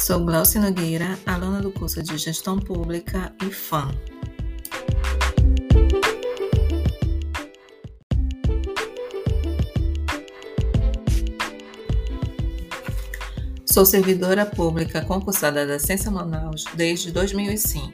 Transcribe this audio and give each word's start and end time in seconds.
Sou 0.00 0.18
Glaucia 0.18 0.58
Nogueira, 0.58 1.18
aluna 1.26 1.60
do 1.60 1.70
curso 1.70 2.02
de 2.02 2.16
Gestão 2.16 2.58
Pública 2.58 3.34
e 3.46 3.50
fã. 3.50 3.90
Sou 13.66 13.84
servidora 13.84 14.46
pública 14.46 15.04
concursada 15.04 15.66
da 15.66 15.78
Ciência 15.78 16.10
Manaus 16.10 16.64
desde 16.74 17.12
2005 17.12 17.92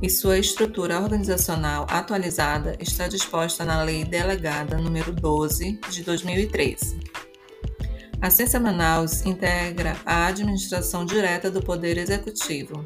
e 0.00 0.08
sua 0.08 0.38
estrutura 0.38 0.98
organizacional 0.98 1.86
atualizada 1.90 2.74
está 2.80 3.06
disposta 3.06 3.66
na 3.66 3.82
Lei 3.82 4.02
Delegada 4.02 4.78
número 4.78 5.12
12 5.12 5.78
de 5.90 6.02
2013. 6.04 7.17
A 8.20 8.30
Ciência 8.30 8.58
Manaus 8.58 9.24
integra 9.24 9.96
a 10.04 10.26
administração 10.26 11.06
direta 11.06 11.52
do 11.52 11.62
Poder 11.62 11.96
Executivo 11.96 12.84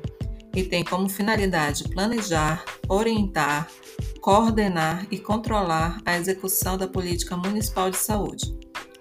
e 0.55 0.63
tem 0.63 0.85
como 0.85 1.09
finalidade 1.09 1.89
planejar, 1.89 2.63
orientar, 2.87 3.67
coordenar 4.21 5.07
e 5.11 5.19
controlar 5.19 6.03
a 6.05 6.19
execução 6.19 6.77
da 6.77 6.87
política 6.87 7.35
municipal 7.35 7.91
de 7.91 7.97
saúde 7.97 8.55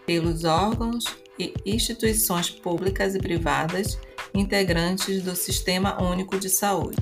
pelos 0.05 0.45
órgãos 0.45 1.03
e 1.37 1.53
instituições 1.65 2.49
públicas 2.49 3.13
e 3.13 3.19
privadas 3.19 3.99
integrantes 4.33 5.21
do 5.21 5.35
Sistema 5.35 6.01
Único 6.01 6.39
de 6.39 6.49
Saúde. 6.49 6.97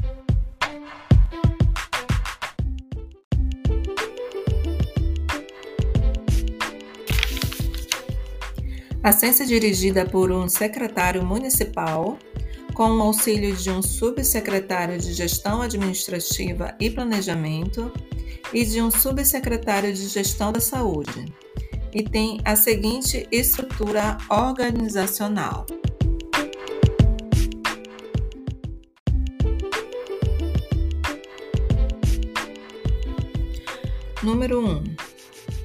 A 9.09 9.11
ciência 9.11 9.43
é 9.43 9.47
dirigida 9.47 10.05
por 10.05 10.31
um 10.31 10.47
secretário 10.47 11.25
municipal, 11.25 12.19
com 12.75 12.91
o 12.91 13.01
auxílio 13.01 13.55
de 13.55 13.71
um 13.71 13.81
subsecretário 13.81 14.99
de 14.99 15.13
Gestão 15.13 15.63
Administrativa 15.63 16.75
e 16.79 16.91
Planejamento 16.91 17.91
e 18.53 18.63
de 18.63 18.79
um 18.79 18.91
subsecretário 18.91 19.91
de 19.91 20.07
Gestão 20.07 20.51
da 20.51 20.59
Saúde 20.59 21.25
e 21.91 22.03
tem 22.03 22.39
a 22.45 22.55
seguinte 22.55 23.27
estrutura 23.31 24.15
organizacional. 24.29 25.65
Número 34.21 34.63
1. 34.63 34.69
Um, 34.69 34.83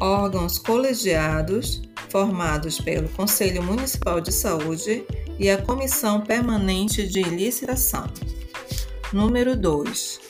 órgãos 0.01 0.59
colegiados 0.59 1.83
formados 2.15 2.81
pelo 2.81 3.09
Conselho 3.09 3.61
Municipal 3.61 4.21
de 4.21 4.31
Saúde 4.31 5.05
e 5.37 5.51
a 5.51 5.61
Comissão 5.61 6.21
Permanente 6.21 7.09
de 7.09 7.25
Licitação. 7.25 8.07
Número 9.13 9.57
2. 9.57 10.21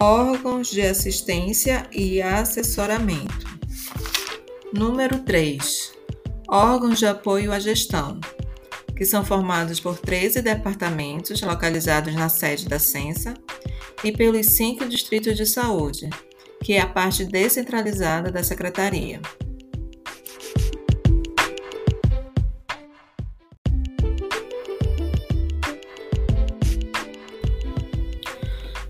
Órgãos 0.00 0.68
de 0.68 0.82
assistência 0.82 1.86
e 1.92 2.20
assessoramento. 2.20 3.46
Número 4.74 5.20
3. 5.20 5.92
Órgãos 6.48 6.98
de 6.98 7.06
apoio 7.06 7.52
à 7.52 7.60
gestão, 7.60 8.18
que 8.96 9.04
são 9.04 9.24
formados 9.24 9.78
por 9.78 9.98
13 9.98 10.42
departamentos 10.42 11.40
localizados 11.42 12.12
na 12.12 12.28
sede 12.28 12.68
da 12.68 12.80
Censa 12.80 13.34
e 14.02 14.10
pelos 14.10 14.46
cinco 14.46 14.84
distritos 14.84 15.36
de 15.36 15.46
saúde, 15.46 16.10
que 16.64 16.72
é 16.72 16.80
a 16.80 16.88
parte 16.88 17.24
descentralizada 17.24 18.32
da 18.32 18.42
Secretaria. 18.42 19.20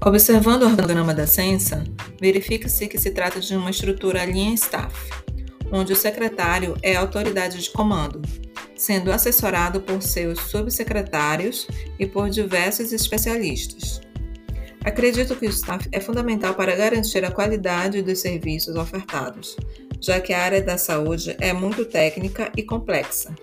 Observando 0.03 0.63
o 0.63 0.67
organograma 0.67 1.13
da 1.13 1.27
Censa, 1.27 1.85
verifica-se 2.19 2.89
que 2.89 2.99
se 2.99 3.11
trata 3.11 3.39
de 3.39 3.55
uma 3.55 3.71
estrutura 3.71 4.25
linha 4.25 4.55
staff, 4.55 4.95
onde 5.71 5.93
o 5.93 5.97
secretário 5.97 6.75
é 6.83 6.97
a 6.97 7.01
autoridade 7.01 7.63
de 7.63 7.69
comando, 7.71 8.23
sendo 8.75 9.13
assessorado 9.13 9.83
por 9.83 10.03
seus 10.03 10.41
subsecretários 10.41 11.69
e 11.99 12.07
por 12.07 12.31
diversos 12.31 12.95
especialistas. 12.95 14.01
Acredito 14.83 15.37
que 15.37 15.47
o 15.47 15.51
staff 15.51 15.87
é 15.93 16.01
fundamental 16.01 16.55
para 16.55 16.75
garantir 16.75 17.23
a 17.23 17.31
qualidade 17.31 18.01
dos 18.01 18.21
serviços 18.21 18.77
ofertados, 18.77 19.55
já 20.01 20.19
que 20.19 20.33
a 20.33 20.43
área 20.43 20.63
da 20.63 20.79
saúde 20.79 21.37
é 21.39 21.53
muito 21.53 21.85
técnica 21.85 22.51
e 22.57 22.63
complexa. 22.63 23.35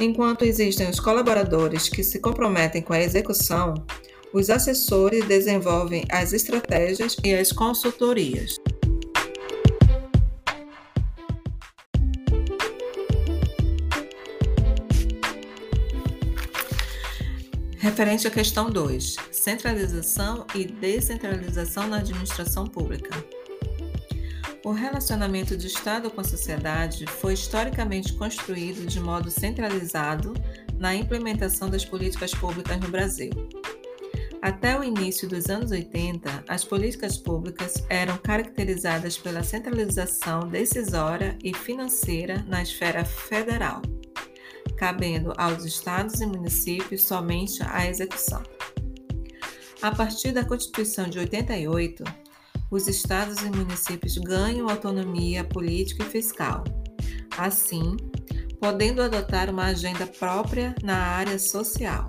Enquanto 0.00 0.46
existem 0.46 0.88
os 0.88 0.98
colaboradores 0.98 1.90
que 1.90 2.02
se 2.02 2.18
comprometem 2.18 2.80
com 2.80 2.94
a 2.94 3.00
execução, 3.00 3.74
os 4.32 4.48
assessores 4.48 5.26
desenvolvem 5.26 6.04
as 6.10 6.32
estratégias 6.32 7.16
e 7.24 7.34
as 7.34 7.50
consultorias. 7.50 8.56
Referente 17.78 18.28
à 18.28 18.30
questão 18.30 18.70
2, 18.70 19.16
centralização 19.32 20.46
e 20.54 20.64
descentralização 20.64 21.88
na 21.88 21.98
administração 21.98 22.66
pública. 22.66 23.10
O 24.62 24.72
relacionamento 24.72 25.56
de 25.56 25.66
Estado 25.66 26.10
com 26.10 26.20
a 26.20 26.24
sociedade 26.24 27.06
foi 27.06 27.32
historicamente 27.32 28.12
construído 28.12 28.86
de 28.86 29.00
modo 29.00 29.30
centralizado 29.30 30.34
na 30.78 30.94
implementação 30.94 31.68
das 31.68 31.84
políticas 31.84 32.32
públicas 32.32 32.78
no 32.78 32.88
Brasil. 32.88 33.30
Até 34.42 34.78
o 34.78 34.82
início 34.82 35.28
dos 35.28 35.50
anos 35.50 35.70
80, 35.70 36.44
as 36.48 36.64
políticas 36.64 37.18
públicas 37.18 37.84
eram 37.88 38.16
caracterizadas 38.16 39.18
pela 39.18 39.42
centralização 39.42 40.48
decisória 40.48 41.36
e 41.44 41.54
financeira 41.54 42.44
na 42.48 42.62
esfera 42.62 43.04
federal 43.04 43.82
cabendo 44.80 45.34
aos 45.36 45.66
estados 45.66 46.22
e 46.22 46.26
municípios 46.26 47.04
somente 47.04 47.62
a 47.68 47.86
execução. 47.86 48.42
A 49.82 49.94
partir 49.94 50.32
da 50.32 50.42
Constituição 50.42 51.06
de 51.06 51.18
88, 51.18 52.02
os 52.70 52.88
estados 52.88 53.42
e 53.42 53.50
municípios 53.50 54.16
ganham 54.16 54.70
autonomia 54.70 55.44
política 55.44 56.02
e 56.02 56.08
fiscal, 56.08 56.64
assim, 57.36 57.94
podendo 58.58 59.02
adotar 59.02 59.50
uma 59.50 59.66
agenda 59.66 60.06
própria 60.06 60.74
na 60.82 60.96
área 60.96 61.38
social. 61.38 62.08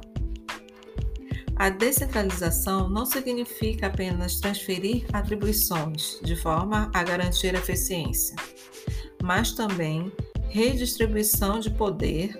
A 1.61 1.69
descentralização 1.69 2.89
não 2.89 3.05
significa 3.05 3.85
apenas 3.85 4.39
transferir 4.39 5.05
atribuições 5.13 6.19
de 6.23 6.35
forma 6.35 6.89
a 6.91 7.03
garantir 7.03 7.53
eficiência, 7.53 8.35
mas 9.21 9.51
também 9.51 10.11
redistribuição 10.49 11.59
de 11.59 11.69
poder 11.69 12.33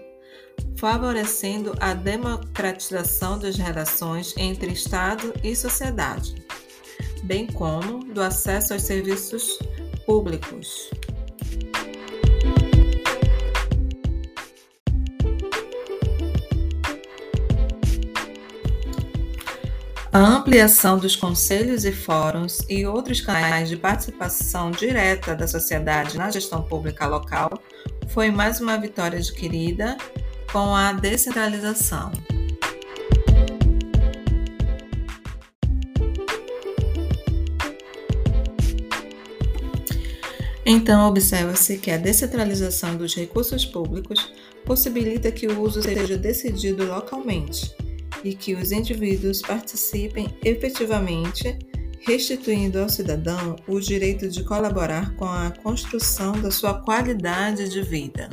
favorecendo 0.76 1.76
a 1.80 1.94
democratização 1.94 3.38
das 3.38 3.58
relações 3.58 4.36
entre 4.38 4.72
Estado 4.72 5.32
e 5.44 5.56
sociedade, 5.56 6.44
bem 7.22 7.46
como 7.46 8.03
do 8.03 8.24
acesso 8.24 8.74
aos 8.74 8.82
serviços 8.82 9.59
públicos. 10.03 10.90
A 20.13 20.19
ampliação 20.19 20.97
dos 20.97 21.16
conselhos 21.16 21.85
e 21.85 21.91
fóruns 21.94 22.59
e 22.67 22.85
outros 22.85 23.22
canais 23.22 23.69
de 23.69 23.77
participação 23.77 24.69
direta 24.69 25.33
da 25.33 25.47
sociedade 25.47 26.17
na 26.17 26.29
gestão 26.29 26.61
pública 26.61 27.07
local 27.07 27.49
foi 28.09 28.29
mais 28.29 28.59
uma 28.59 28.77
vitória 28.77 29.17
adquirida 29.17 29.96
com 30.52 30.75
a 30.75 30.91
descentralização. 30.91 32.11
Então, 40.66 41.07
observa-se 41.07 41.78
que 41.78 41.90
a 41.90 41.96
descentralização 41.96 42.97
dos 42.97 43.16
recursos 43.16 43.66
públicos 43.66 44.29
possibilita 44.66 45.31
que 45.31 45.47
o 45.47 45.61
uso 45.61 45.81
seja 45.81 46.17
decidido 46.17 46.85
localmente 46.85 47.73
e 48.23 48.34
que 48.34 48.53
os 48.56 48.72
indivíduos 48.72 49.41
participem 49.41 50.28
efetivamente, 50.44 51.58
restituindo 52.00 52.79
ao 52.79 52.90
cidadão 52.90 53.56
o 53.68 53.79
direito 53.79 54.29
de 54.29 54.44
colaborar 54.44 55.16
com 55.16 55.26
a 55.26 55.52
construção 55.64 56.34
da 56.34 56.52
sua 56.52 56.73
qualidade 56.82 57.70
de 57.70 57.82
vida. 57.82 58.29